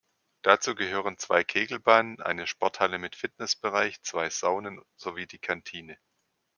[0.41, 5.95] Dazu gehören zwei Kegelbahnen, eine Sporthalle mit Fitnessbereich, zwei Saunen sowie die Kantine.